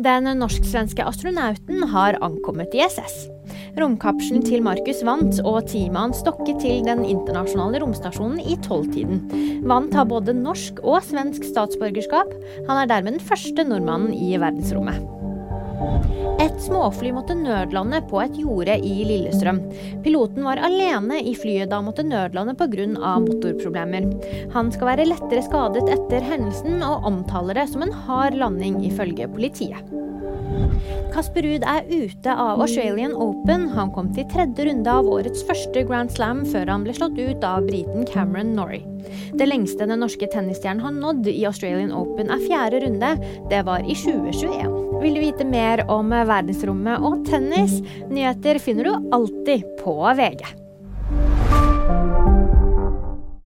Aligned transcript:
Den 0.00 0.24
norsk-svenske 0.40 1.04
astronauten 1.04 1.82
har 1.92 2.16
ankommet 2.24 2.72
ISS. 2.72 3.26
Romkapselen 3.76 4.40
til 4.46 4.64
Markus 4.64 5.02
vant, 5.04 5.42
og 5.44 5.66
teamet 5.68 6.00
hans 6.00 6.22
stokket 6.22 6.62
til 6.64 6.80
den 6.86 7.04
internasjonale 7.04 7.82
romstasjonen 7.84 8.40
i 8.40 8.56
tolvtiden. 8.64 9.26
Vant 9.68 9.92
har 9.92 10.08
både 10.08 10.32
norsk 10.40 10.80
og 10.80 11.04
svensk 11.04 11.44
statsborgerskap. 11.52 12.32
Han 12.64 12.76
er 12.80 12.88
dermed 12.88 13.18
den 13.18 13.26
første 13.28 13.66
nordmannen 13.68 14.16
i 14.16 14.38
verdensrommet. 14.40 15.19
Et 16.40 16.56
småfly 16.64 17.12
måtte 17.14 17.36
nødlande 17.36 18.00
på 18.10 18.20
et 18.22 18.36
jorde 18.40 18.76
i 18.84 19.04
Lillestrøm. 19.08 19.60
Piloten 20.04 20.44
var 20.46 20.60
alene 20.64 21.20
i 21.20 21.34
flyet 21.36 21.70
da 21.70 21.80
han 21.80 21.88
måtte 21.88 22.06
nødlande 22.06 22.56
pga. 22.58 22.86
motorproblemer. 23.24 24.10
Han 24.54 24.72
skal 24.72 24.92
være 24.92 25.08
lettere 25.08 25.44
skadet 25.44 25.88
etter 25.88 26.24
hendelsen, 26.24 26.82
og 26.82 27.04
omtaler 27.08 27.60
det 27.60 27.68
som 27.72 27.82
en 27.84 27.96
hard 28.06 28.36
landing, 28.36 28.80
ifølge 28.86 29.28
politiet. 29.28 30.00
Kasper 31.14 31.42
Ruud 31.42 31.64
er 31.66 31.86
ute 31.90 32.34
av 32.34 32.60
Australian 32.62 33.14
Open. 33.18 33.68
Han 33.74 33.90
kom 33.94 34.12
til 34.14 34.28
tredje 34.30 34.66
runde 34.68 34.92
av 34.92 35.08
årets 35.10 35.42
første 35.46 35.82
Grand 35.88 36.12
Slam 36.14 36.44
før 36.48 36.70
han 36.70 36.86
ble 36.86 36.94
slått 36.96 37.18
ut 37.18 37.46
av 37.46 37.66
briten 37.66 38.06
Cameron 38.08 38.54
Norrie. 38.58 38.86
Det 39.34 39.48
lengste 39.48 39.88
den 39.90 40.02
norske 40.04 40.28
tennisstjernen 40.30 40.84
har 40.84 40.94
nådd 40.94 41.30
i 41.32 41.42
Australian 41.50 41.94
Open 41.96 42.30
er 42.30 42.46
fjerde 42.46 42.84
runde. 42.86 43.16
Det 43.50 43.64
var 43.66 43.82
i 43.86 43.98
2021. 43.98 44.89
Vil 45.00 45.14
du 45.14 45.20
vite 45.20 45.44
mer 45.48 45.80
om 45.88 46.10
verdensrommet 46.12 47.00
og 47.00 47.22
tennis? 47.24 47.78
Nyheter 48.10 48.58
finner 48.60 48.84
du 48.84 49.14
alltid 49.16 49.64
på 49.80 49.94
VG. 50.18 50.42